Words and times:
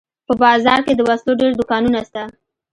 په 0.27 0.33
بازار 0.41 0.79
کښې 0.85 0.93
د 0.97 1.01
وسلو 1.09 1.31
ډېر 1.41 1.51
دوکانونه 1.59 1.99
سته. 2.09 2.23